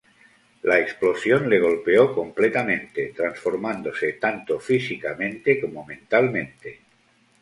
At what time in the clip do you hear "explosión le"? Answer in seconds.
0.79-1.59